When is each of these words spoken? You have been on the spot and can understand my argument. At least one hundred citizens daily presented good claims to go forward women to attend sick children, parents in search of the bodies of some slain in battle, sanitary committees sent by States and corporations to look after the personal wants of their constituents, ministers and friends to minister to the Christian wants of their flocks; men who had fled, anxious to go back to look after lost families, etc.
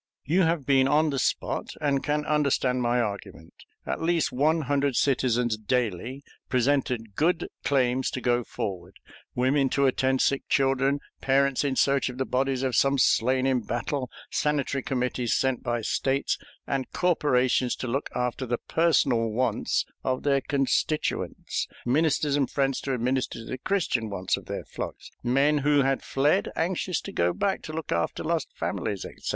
You 0.25 0.41
have 0.41 0.65
been 0.65 0.87
on 0.87 1.11
the 1.11 1.19
spot 1.19 1.75
and 1.79 2.03
can 2.03 2.25
understand 2.25 2.81
my 2.81 2.99
argument. 2.99 3.53
At 3.85 4.01
least 4.01 4.31
one 4.31 4.61
hundred 4.61 4.95
citizens 4.95 5.57
daily 5.59 6.23
presented 6.49 7.13
good 7.15 7.47
claims 7.63 8.09
to 8.17 8.19
go 8.19 8.43
forward 8.43 8.95
women 9.35 9.69
to 9.69 9.85
attend 9.85 10.21
sick 10.21 10.49
children, 10.49 11.01
parents 11.21 11.63
in 11.63 11.75
search 11.75 12.09
of 12.09 12.17
the 12.17 12.25
bodies 12.25 12.63
of 12.63 12.75
some 12.75 12.97
slain 12.97 13.45
in 13.45 13.59
battle, 13.61 14.09
sanitary 14.31 14.81
committees 14.81 15.35
sent 15.35 15.61
by 15.61 15.81
States 15.81 16.35
and 16.65 16.91
corporations 16.91 17.75
to 17.75 17.87
look 17.87 18.09
after 18.15 18.47
the 18.47 18.57
personal 18.57 19.27
wants 19.29 19.85
of 20.03 20.23
their 20.23 20.41
constituents, 20.41 21.67
ministers 21.85 22.35
and 22.35 22.49
friends 22.49 22.81
to 22.81 22.97
minister 22.97 23.37
to 23.37 23.45
the 23.45 23.59
Christian 23.59 24.09
wants 24.09 24.35
of 24.35 24.47
their 24.47 24.65
flocks; 24.65 25.11
men 25.21 25.59
who 25.59 25.83
had 25.83 26.01
fled, 26.01 26.49
anxious 26.55 27.01
to 27.01 27.11
go 27.11 27.33
back 27.33 27.61
to 27.61 27.71
look 27.71 27.91
after 27.91 28.23
lost 28.23 28.51
families, 28.57 29.05
etc. 29.05 29.19